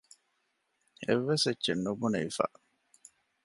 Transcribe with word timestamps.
އެއްވެސް 1.03 1.45
އެއްޗެއް 1.47 1.81
ނުބުނެވިފަ 1.85 2.45